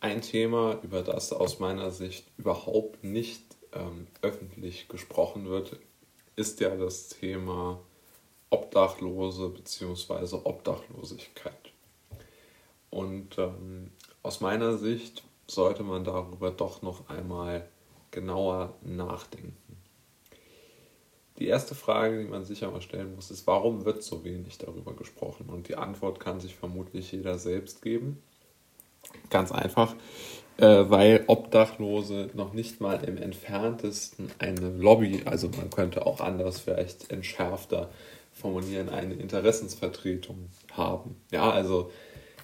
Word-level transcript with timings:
ein 0.00 0.22
Thema, 0.22 0.78
über 0.82 1.02
das 1.02 1.32
aus 1.32 1.58
meiner 1.58 1.90
Sicht 1.90 2.26
überhaupt 2.38 3.04
nicht 3.04 3.42
ähm, 3.72 4.06
öffentlich 4.22 4.88
gesprochen 4.88 5.46
wird, 5.46 5.78
ist 6.36 6.60
ja 6.60 6.74
das 6.74 7.08
Thema 7.08 7.80
Obdachlose 8.48 9.50
bzw. 9.50 10.36
Obdachlosigkeit. 10.44 11.54
Und 12.88 13.38
ähm, 13.38 13.92
aus 14.22 14.40
meiner 14.40 14.76
Sicht 14.76 15.22
sollte 15.46 15.82
man 15.82 16.04
darüber 16.04 16.50
doch 16.50 16.82
noch 16.82 17.08
einmal 17.08 17.68
genauer 18.10 18.74
nachdenken. 18.82 19.56
Die 21.38 21.46
erste 21.46 21.74
Frage, 21.74 22.22
die 22.22 22.28
man 22.28 22.44
sich 22.44 22.64
einmal 22.64 22.82
stellen 22.82 23.14
muss, 23.14 23.30
ist, 23.30 23.46
warum 23.46 23.84
wird 23.84 24.02
so 24.02 24.24
wenig 24.24 24.58
darüber 24.58 24.94
gesprochen? 24.94 25.48
Und 25.48 25.68
die 25.68 25.76
Antwort 25.76 26.20
kann 26.20 26.40
sich 26.40 26.54
vermutlich 26.54 27.12
jeder 27.12 27.38
selbst 27.38 27.82
geben. 27.82 28.22
Ganz 29.30 29.52
einfach, 29.52 29.94
äh, 30.56 30.66
weil 30.88 31.24
Obdachlose 31.26 32.30
noch 32.34 32.52
nicht 32.52 32.80
mal 32.80 33.02
im 33.04 33.16
entferntesten 33.16 34.30
eine 34.38 34.70
Lobby, 34.70 35.22
also 35.24 35.48
man 35.48 35.70
könnte 35.70 36.04
auch 36.06 36.20
anders 36.20 36.60
vielleicht 36.60 37.10
entschärfter 37.10 37.90
formulieren, 38.32 38.88
eine 38.88 39.14
Interessensvertretung 39.14 40.48
haben. 40.72 41.16
Ja, 41.30 41.50
also 41.50 41.90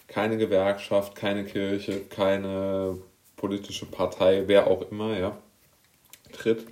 keine 0.09 0.37
Gewerkschaft, 0.37 1.15
keine 1.15 1.45
Kirche, 1.45 2.01
keine 2.01 2.99
politische 3.37 3.87
Partei, 3.87 4.45
wer 4.47 4.67
auch 4.67 4.91
immer, 4.91 5.19
ja, 5.19 5.37
tritt 6.33 6.67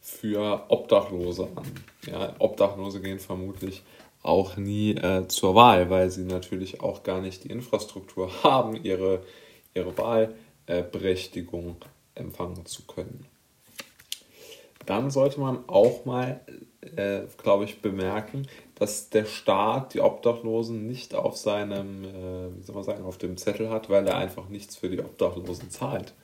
für 0.00 0.64
Obdachlose 0.68 1.48
an. 1.54 1.66
Ja, 2.06 2.34
Obdachlose 2.38 3.00
gehen 3.00 3.18
vermutlich 3.18 3.82
auch 4.28 4.56
nie 4.56 4.92
äh, 4.94 5.26
zur 5.28 5.54
Wahl, 5.54 5.90
weil 5.90 6.10
sie 6.10 6.24
natürlich 6.24 6.80
auch 6.80 7.02
gar 7.02 7.20
nicht 7.20 7.44
die 7.44 7.50
Infrastruktur 7.50 8.30
haben, 8.44 8.76
ihre, 8.84 9.22
ihre 9.74 9.96
Wahlberechtigung 9.96 11.76
äh, 11.80 12.20
empfangen 12.20 12.66
zu 12.66 12.86
können. 12.86 13.26
Dann 14.86 15.10
sollte 15.10 15.40
man 15.40 15.68
auch 15.68 16.04
mal, 16.04 16.40
äh, 16.96 17.22
glaube 17.42 17.64
ich, 17.64 17.82
bemerken, 17.82 18.48
dass 18.74 19.10
der 19.10 19.26
Staat 19.26 19.94
die 19.94 20.00
Obdachlosen 20.00 20.86
nicht 20.86 21.14
auf 21.14 21.36
seinem, 21.36 22.04
äh, 22.04 22.56
wie 22.56 22.62
soll 22.62 22.74
man 22.74 22.84
sagen, 22.84 23.04
auf 23.04 23.18
dem 23.18 23.36
Zettel 23.36 23.70
hat, 23.70 23.90
weil 23.90 24.06
er 24.06 24.16
einfach 24.16 24.48
nichts 24.48 24.76
für 24.76 24.88
die 24.88 25.00
Obdachlosen 25.00 25.70
zahlt. 25.70 26.14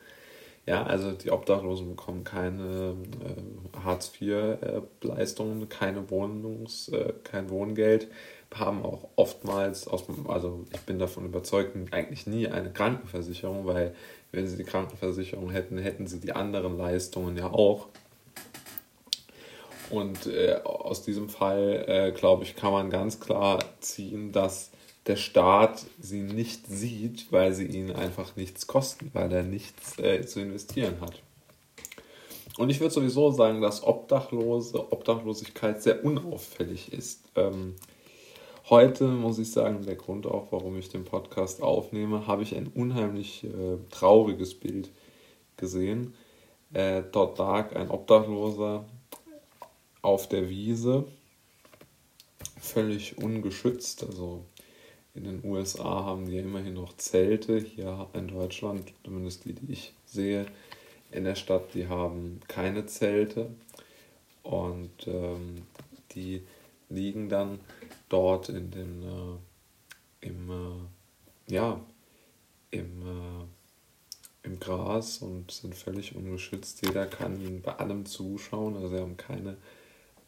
Ja, 0.67 0.83
also 0.85 1.13
die 1.13 1.31
Obdachlosen 1.31 1.91
bekommen 1.91 2.25
keine 2.25 2.95
äh, 3.23 3.79
Hartz-IV-Leistungen, 3.85 5.69
keine 5.69 6.09
Wohnungs-, 6.09 6.89
äh, 6.89 7.13
kein 7.23 7.51
Wohngeld, 7.51 8.09
haben 8.55 8.83
auch 8.83 9.09
oftmals, 9.17 9.87
aus, 9.87 10.05
also 10.27 10.65
ich 10.73 10.81
bin 10.81 10.99
davon 10.99 11.27
überzeugt, 11.27 11.77
eigentlich 11.93 12.27
nie 12.27 12.49
eine 12.49 12.73
Krankenversicherung, 12.73 13.67
weil 13.67 13.95
wenn 14.33 14.47
sie 14.47 14.57
die 14.57 14.65
Krankenversicherung 14.65 15.51
hätten, 15.51 15.77
hätten 15.77 16.07
sie 16.07 16.21
die 16.21 16.33
anderen 16.33 16.79
Leistungen 16.79 17.37
ja 17.37 17.51
auch. 17.51 17.89
Und 19.91 20.27
äh, 20.27 20.61
aus 20.65 21.03
diesem 21.03 21.29
Fall, 21.29 21.85
äh, 21.87 22.13
glaube 22.13 22.45
ich, 22.45 22.57
kann 22.57 22.73
man 22.73 22.89
ganz 22.89 23.21
klar 23.21 23.59
ziehen, 23.81 24.33
dass 24.33 24.71
der 25.07 25.17
Staat 25.17 25.85
sie 26.01 26.23
nicht 26.23 26.67
sieht, 26.67 27.31
weil 27.31 27.53
sie 27.53 27.67
ihn 27.67 27.93
einfach 27.93 28.37
nichts 28.37 28.67
kosten, 28.67 29.11
weil 29.13 29.31
er 29.33 29.43
nichts 29.43 29.99
äh, 29.99 30.25
zu 30.25 30.41
investieren 30.41 31.01
hat. 31.01 31.21
Und 32.57 32.71
ich 32.71 32.81
würde 32.81 32.95
sowieso 32.95 33.31
sagen, 33.33 33.61
dass 33.61 33.83
Obdachlose, 33.83 34.93
Obdachlosigkeit 34.93 35.83
sehr 35.83 36.05
unauffällig 36.05 36.93
ist. 36.93 37.25
Ähm, 37.35 37.75
heute 38.71 39.09
muss 39.09 39.39
ich 39.39 39.51
sagen, 39.51 39.85
der 39.85 39.97
Grund 39.97 40.27
auch, 40.27 40.53
warum 40.53 40.79
ich 40.79 40.89
den 40.89 41.05
Podcast 41.05 41.63
aufnehme, 41.63 42.27
habe 42.27 42.45
ich 42.45 42.55
ein 42.55 42.69
unheimlich 42.69 43.45
äh, 43.45 43.77
trauriges 43.91 44.55
Bild 44.55 44.91
gesehen. 45.57 46.15
Äh, 46.73 47.03
dort 47.11 47.39
lag 47.39 47.75
ein 47.75 47.91
Obdachloser 47.91 48.85
auf 50.01 50.29
der 50.29 50.49
Wiese, 50.49 51.05
völlig 52.61 53.19
ungeschützt, 53.19 54.05
also 54.05 54.45
in 55.15 55.25
den 55.25 55.45
USA 55.45 56.05
haben 56.05 56.27
die 56.27 56.37
ja 56.37 56.43
immerhin 56.43 56.75
noch 56.75 56.97
Zelte. 56.97 57.59
Hier 57.59 58.09
in 58.15 58.29
Deutschland, 58.29 58.93
zumindest 59.05 59.45
die, 59.45 59.53
die 59.53 59.73
ich 59.73 59.95
sehe, 60.07 60.47
in 61.13 61.25
der 61.25 61.37
Stadt, 61.37 61.73
die 61.75 61.87
haben 61.87 62.41
keine 62.49 62.87
Zelte. 62.87 63.51
Und 64.43 65.07
ähm, 65.07 65.63
die 66.13 66.43
liegen 66.89 67.29
dann 67.29 67.61
dort 68.09 68.49
in 68.49 68.71
den, 68.71 69.03
äh, 69.03 70.27
im, 70.27 70.51
äh, 70.51 71.53
ja, 71.55 71.81
im, 72.71 73.03
äh, 73.03 74.47
im 74.47 74.61
Gras 74.61 75.19
und 75.19 75.51
sind 75.51 75.75
völlig 75.75 76.15
ungeschützt. 76.17 76.85
Jeder 76.85 77.07
kann 77.07 77.41
ihnen 77.41 77.63
bei 77.63 77.77
allem 77.77 78.05
zuschauen, 78.05 78.77
also 78.77 78.89
sie 78.89 79.01
haben 79.01 79.17
keine 79.17 79.57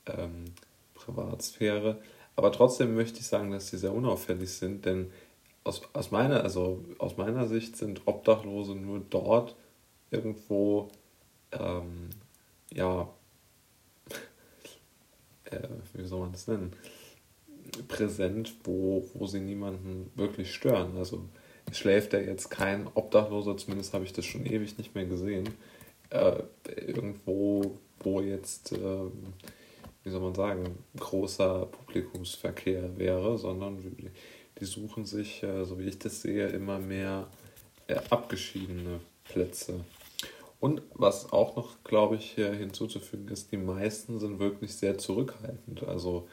ähm, 0.06 0.46
Privatsphäre. 0.94 2.00
Aber 2.36 2.52
trotzdem 2.52 2.94
möchte 2.94 3.20
ich 3.20 3.26
sagen, 3.26 3.50
dass 3.50 3.69
sie 3.69 3.78
sehr 3.78 3.94
unauffällig 3.94 4.52
sind, 4.52 4.84
denn 4.84 5.10
aus, 5.64 5.80
aus, 5.94 6.10
meiner, 6.10 6.42
also 6.42 6.84
aus 6.98 7.16
meiner 7.16 7.47
Sicht 7.47 7.76
sind 7.76 8.02
Obdachlose 8.04 8.74
nur 8.74 9.00
dort 9.10 9.56
irgendwo, 10.10 10.91
ähm, 11.52 12.10
ja, 12.72 13.08
äh, 15.46 15.69
wie 15.94 16.04
soll 16.04 16.20
man 16.20 16.32
das 16.32 16.46
nennen, 16.46 16.75
präsent, 17.88 18.54
wo, 18.64 19.08
wo 19.14 19.26
sie 19.26 19.41
niemanden 19.41 20.10
wirklich 20.14 20.54
stören. 20.54 20.96
Also 20.98 21.25
schläft 21.72 22.12
ja 22.12 22.20
jetzt 22.20 22.50
kein 22.50 22.86
Obdachloser, 22.94 23.56
zumindest 23.56 23.94
habe 23.94 24.04
ich 24.04 24.12
das 24.12 24.26
schon 24.26 24.46
ewig 24.46 24.76
nicht 24.78 24.94
mehr 24.94 25.06
gesehen, 25.06 25.48
äh, 26.10 26.42
irgendwo, 26.86 27.78
wo 28.00 28.20
jetzt... 28.20 28.72
Äh, 28.72 29.10
wie 30.06 30.11
soll 30.11 30.21
man 30.21 30.37
sagen, 30.37 30.78
großer 30.97 31.67
Publikumsverkehr 31.67 32.97
wäre, 32.97 33.37
sondern 33.39 33.78
die 34.61 34.65
suchen 34.65 35.05
sich, 35.05 35.43
äh, 35.43 35.65
so 35.65 35.81
wie 35.81 35.89
ich 35.89 35.99
das 35.99 36.22
sehe, 36.22 36.47
immer 36.47 36.78
mehr 36.78 37.27
äh, 37.89 37.97
abgeschiedene 38.11 39.00
Plätze. 39.25 39.81
Und 40.61 40.81
was 40.94 41.33
auch 41.33 41.56
noch, 41.56 41.83
glaube 41.83 42.15
ich, 42.15 42.31
hinzuzufügen 42.34 43.28
ist, 43.28 43.50
die 43.50 43.56
meisten 43.56 44.21
sind 44.21 44.39
wirklich 44.39 44.75
sehr 44.77 44.97
zurückhaltend. 44.97 45.83
Also 45.83 46.28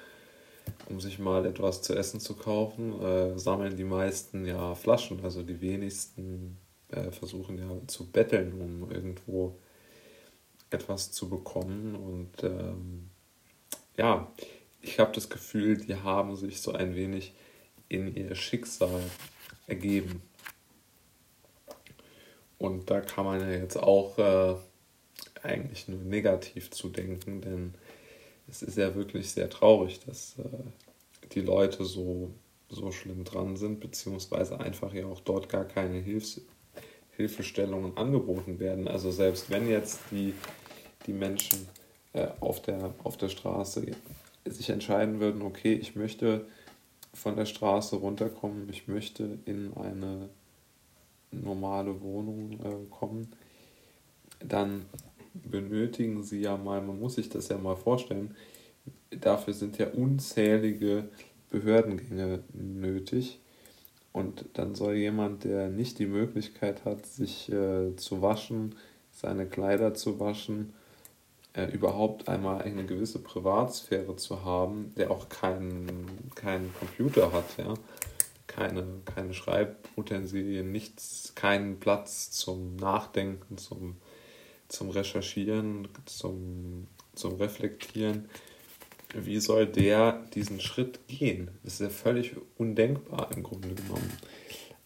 um 0.87 1.01
sich 1.01 1.17
mal 1.17 1.43
etwas 1.45 1.81
zu 1.81 1.95
essen 1.95 2.19
zu 2.19 2.35
kaufen, 2.35 3.01
äh, 3.01 3.37
sammeln 3.39 3.75
die 3.75 3.83
meisten 3.83 4.45
ja 4.45 4.75
Flaschen. 4.75 5.19
Also 5.23 5.41
die 5.41 5.59
wenigsten 5.61 6.57
äh, 6.89 7.11
versuchen 7.11 7.57
ja 7.57 7.69
zu 7.87 8.11
betteln, 8.11 8.53
um 8.61 8.91
irgendwo 8.91 9.57
etwas 10.69 11.11
zu 11.11 11.27
bekommen. 11.27 11.95
Und 11.95 12.43
ähm, 12.43 13.09
ja, 13.97 14.31
ich 14.81 14.99
habe 14.99 15.11
das 15.13 15.29
Gefühl, 15.29 15.77
die 15.77 15.95
haben 15.95 16.35
sich 16.35 16.61
so 16.61 16.73
ein 16.73 16.95
wenig 16.95 17.33
in 17.89 18.15
ihr 18.15 18.35
Schicksal 18.35 19.01
ergeben. 19.67 20.21
Und 22.57 22.89
da 22.89 23.01
kann 23.01 23.25
man 23.25 23.41
ja 23.41 23.49
jetzt 23.49 23.77
auch 23.77 24.17
äh, 24.17 24.55
eigentlich 25.41 25.87
nur 25.87 25.99
negativ 25.99 26.71
zu 26.71 26.89
denken, 26.89 27.41
denn 27.41 27.73
es 28.47 28.61
ist 28.61 28.77
ja 28.77 28.95
wirklich 28.95 29.31
sehr 29.31 29.49
traurig, 29.49 29.99
dass 30.05 30.37
äh, 30.39 31.29
die 31.33 31.41
Leute 31.41 31.85
so, 31.85 32.31
so 32.69 32.91
schlimm 32.91 33.23
dran 33.23 33.57
sind, 33.57 33.79
beziehungsweise 33.79 34.59
einfach 34.59 34.93
ja 34.93 35.05
auch 35.05 35.19
dort 35.21 35.49
gar 35.49 35.65
keine 35.65 35.99
Hilfs 35.99 36.41
Hilfestellungen 37.15 37.95
angeboten 37.95 38.59
werden. 38.59 38.87
Also 38.87 39.11
selbst 39.11 39.51
wenn 39.51 39.69
jetzt 39.69 39.99
die, 40.09 40.33
die 41.05 41.13
Menschen 41.13 41.67
äh, 42.13 42.27
auf, 42.39 42.61
der, 42.61 42.93
auf 43.03 43.17
der 43.17 43.29
Straße 43.29 43.85
sich 44.45 44.69
entscheiden 44.69 45.19
würden, 45.19 45.41
okay, 45.41 45.73
ich 45.73 45.95
möchte 45.95 46.45
von 47.13 47.35
der 47.35 47.45
Straße 47.45 47.95
runterkommen, 47.95 48.67
ich 48.69 48.87
möchte 48.87 49.37
in 49.45 49.73
eine 49.75 50.29
normale 51.31 52.01
Wohnung 52.01 52.59
äh, 52.63 52.89
kommen, 52.89 53.31
dann 54.39 54.85
benötigen 55.33 56.23
sie 56.23 56.41
ja 56.41 56.57
mal, 56.57 56.81
man 56.81 56.99
muss 56.99 57.15
sich 57.15 57.29
das 57.29 57.49
ja 57.49 57.57
mal 57.57 57.75
vorstellen, 57.75 58.35
dafür 59.09 59.53
sind 59.53 59.77
ja 59.77 59.89
unzählige 59.89 61.05
Behördengänge 61.49 62.43
nötig. 62.53 63.39
Und 64.11 64.45
dann 64.53 64.75
soll 64.75 64.95
jemand, 64.95 65.43
der 65.43 65.69
nicht 65.69 65.97
die 65.97 66.05
Möglichkeit 66.05 66.85
hat, 66.85 67.07
sich 67.07 67.51
äh, 67.51 67.95
zu 67.95 68.21
waschen, 68.21 68.75
seine 69.11 69.47
Kleider 69.47 69.95
zu 69.95 70.19
waschen 70.19 70.73
äh, 71.53 71.65
überhaupt 71.65 72.27
einmal 72.27 72.61
eine 72.61 72.85
gewisse 72.85 73.19
Privatsphäre 73.19 74.15
zu 74.15 74.43
haben, 74.43 74.93
der 74.97 75.11
auch 75.11 75.29
keinen 75.29 76.31
kein 76.35 76.73
Computer 76.79 77.31
hat, 77.31 77.57
ja, 77.57 77.73
keine, 78.47 78.85
keine 79.05 79.33
Schreibutensilien, 79.33 80.71
nichts, 80.71 81.33
keinen 81.35 81.79
Platz 81.79 82.31
zum 82.31 82.75
Nachdenken, 82.75 83.57
zum, 83.57 83.97
zum 84.67 84.89
Recherchieren, 84.89 85.87
zum, 86.05 86.87
zum 87.13 87.35
Reflektieren. 87.35 88.29
Wie 89.15 89.39
soll 89.39 89.67
der 89.67 90.23
diesen 90.33 90.59
Schritt 90.59 91.07
gehen? 91.07 91.51
Das 91.63 91.73
ist 91.73 91.81
ja 91.81 91.89
völlig 91.89 92.35
undenkbar 92.57 93.29
im 93.35 93.43
Grunde 93.43 93.75
genommen. 93.75 94.11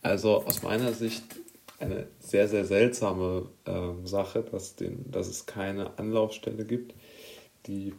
Also 0.02 0.44
aus 0.44 0.64
meiner 0.64 0.94
Sicht 0.94 1.24
eine 1.80 2.08
sehr, 2.20 2.48
sehr 2.48 2.66
seltsame 2.66 3.50
äh, 3.66 4.06
Sache, 4.06 4.44
dass, 4.44 4.76
den, 4.76 5.10
dass 5.12 5.28
es 5.28 5.46
keine 5.46 5.98
Anlaufstelle 6.00 6.66
gibt, 6.66 6.94
die 7.68 7.94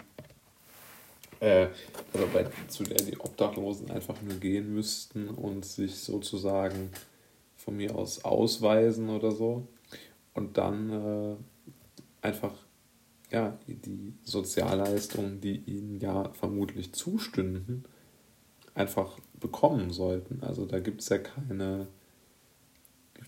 äh, 1.40 1.68
also 2.12 2.26
bei, 2.32 2.46
zu 2.68 2.82
der 2.84 2.98
die 2.98 3.18
Obdachlosen 3.18 3.90
einfach 3.90 4.20
nur 4.22 4.36
gehen 4.38 4.74
müssten 4.74 5.28
und 5.28 5.64
sich 5.64 5.96
sozusagen 5.96 6.90
von 7.56 7.76
mir 7.76 7.94
aus 7.94 8.24
ausweisen 8.24 9.10
oder 9.10 9.30
so 9.30 9.68
und 10.34 10.58
dann 10.58 10.90
äh, 10.90 12.26
einfach 12.26 12.54
ja, 13.30 13.58
die 13.66 14.14
Sozialleistungen, 14.22 15.40
die 15.40 15.62
ihnen 15.66 16.00
ja 16.00 16.30
vermutlich 16.32 16.92
zustünden, 16.94 17.84
einfach 18.74 19.18
bekommen 19.38 19.90
sollten. 19.90 20.42
Also 20.42 20.64
da 20.64 20.80
gibt 20.80 21.02
es 21.02 21.10
ja 21.10 21.18
keine, 21.18 21.88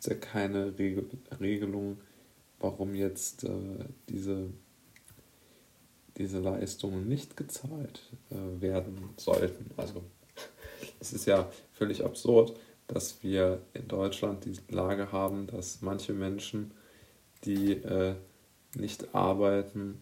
gibt's 0.01 0.07
ja 0.07 0.15
keine 0.15 0.79
Regel, 0.79 1.11
Regelung, 1.41 1.99
warum 2.59 2.95
jetzt 2.95 3.45
äh, 3.45 3.85
diese, 4.09 4.49
diese 6.17 6.39
Leistungen 6.39 7.07
nicht 7.07 7.37
gezahlt 7.37 8.01
äh, 8.31 8.63
werden 8.63 9.11
sollten. 9.19 9.71
Also 9.77 10.03
es 11.01 11.13
ist 11.13 11.27
ja 11.27 11.51
völlig 11.73 12.03
absurd, 12.03 12.59
dass 12.87 13.23
wir 13.23 13.61
in 13.75 13.89
Deutschland 13.89 14.47
die 14.47 14.57
Lage 14.73 15.13
haben, 15.13 15.47
dass 15.47 15.83
manche 15.83 16.15
Menschen, 16.15 16.73
die 17.45 17.73
äh, 17.73 18.15
nicht 18.75 19.15
arbeiten, 19.15 20.01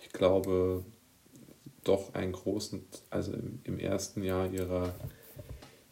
ich 0.00 0.10
glaube, 0.10 0.84
doch 1.84 2.12
einen 2.14 2.32
großen, 2.32 2.84
also 3.10 3.32
im, 3.32 3.60
im 3.62 3.78
ersten 3.78 4.24
Jahr 4.24 4.50
ihrer, 4.50 4.94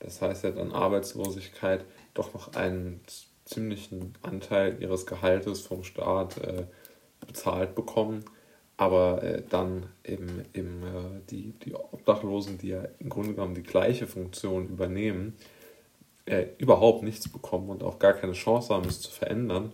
das 0.00 0.20
heißt 0.20 0.42
ja 0.44 0.50
dann 0.50 0.72
Arbeitslosigkeit, 0.72 1.84
doch 2.18 2.34
noch 2.34 2.54
einen 2.54 3.00
ziemlichen 3.44 4.14
Anteil 4.22 4.80
ihres 4.80 5.06
Gehaltes 5.06 5.60
vom 5.60 5.84
Staat 5.84 6.38
äh, 6.38 6.64
bezahlt 7.24 7.74
bekommen, 7.74 8.24
aber 8.76 9.22
äh, 9.22 9.42
dann 9.48 9.86
eben, 10.04 10.44
eben 10.52 10.82
äh, 10.82 11.20
die, 11.30 11.52
die 11.64 11.74
Obdachlosen, 11.74 12.58
die 12.58 12.68
ja 12.68 12.84
im 12.98 13.08
Grunde 13.08 13.34
genommen 13.34 13.54
die 13.54 13.62
gleiche 13.62 14.06
Funktion 14.06 14.68
übernehmen, 14.68 15.36
äh, 16.26 16.46
überhaupt 16.58 17.02
nichts 17.02 17.28
bekommen 17.28 17.70
und 17.70 17.82
auch 17.82 17.98
gar 17.98 18.12
keine 18.12 18.32
Chance 18.32 18.74
haben, 18.74 18.88
es 18.88 19.00
zu 19.00 19.10
verändern. 19.10 19.72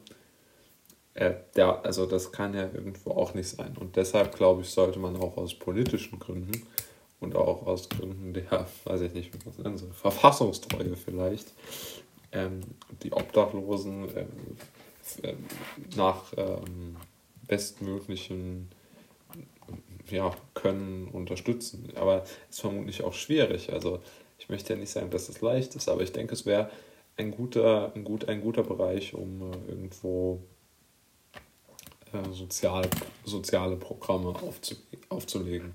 Äh, 1.15 1.35
ja, 1.57 1.81
also 1.81 2.07
das 2.07 2.33
kann 2.33 2.55
ja 2.55 2.71
irgendwo 2.73 3.13
auch 3.13 3.35
nicht 3.35 3.49
sein. 3.49 3.77
Und 3.79 3.97
deshalb, 3.97 4.37
glaube 4.37 4.63
ich, 4.63 4.71
sollte 4.71 4.99
man 4.99 5.17
auch 5.17 5.37
aus 5.37 5.55
politischen 5.55 6.19
Gründen 6.19 6.67
und 7.21 7.37
auch 7.37 7.67
aus 7.67 7.89
Gründen 7.89 8.35
der, 8.35 8.67
weiß 8.85 9.01
ich 9.03 9.15
nicht, 9.15 9.31
was 9.47 9.59
nennen 9.59 9.79
soll, 9.79 9.93
Verfassungstreue 9.93 10.97
vielleicht, 10.97 11.53
die 13.03 13.13
Obdachlosen 13.13 14.09
ähm, 14.17 14.29
äh, 15.23 15.35
nach 15.97 16.33
ähm, 16.37 16.97
bestmöglichen 17.47 18.69
ja, 20.11 20.35
Können 20.55 21.09
unterstützen. 21.09 21.89
Aber 21.95 22.23
es 22.23 22.57
ist 22.57 22.61
vermutlich 22.61 23.03
auch 23.03 23.13
schwierig. 23.13 23.73
Also 23.73 24.01
ich 24.39 24.49
möchte 24.49 24.73
ja 24.73 24.79
nicht 24.79 24.91
sagen, 24.91 25.11
dass 25.11 25.29
es 25.29 25.41
leicht 25.41 25.75
ist, 25.75 25.89
aber 25.89 26.03
ich 26.03 26.13
denke, 26.13 26.35
es 26.35 26.47
wäre 26.47 26.71
ein 27.17 27.31
guter, 27.31 27.93
ein, 27.95 28.05
gut, 28.05 28.29
ein 28.29 28.41
guter 28.41 28.63
Bereich, 28.63 29.15
um 29.15 29.53
äh, 29.53 29.71
irgendwo 29.71 30.43
äh, 32.13 32.33
sozial, 32.33 32.89
soziale 33.25 33.77
Programme 33.77 34.29
aufzu, 34.29 34.75
aufzulegen. 35.09 35.75